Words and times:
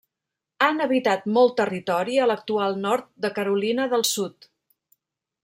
Han 0.67 0.79
habitat 0.85 1.27
molt 1.35 1.53
territori 1.59 2.17
a 2.23 2.29
l'actual 2.31 2.75
nord 2.87 3.07
de 3.27 3.33
Carolina 3.37 3.87
del 3.93 4.09
Sud. 4.15 4.51